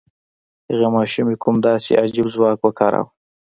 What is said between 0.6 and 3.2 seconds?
هغې ماشومې کوم داسې عجيب ځواک وکاراوه؟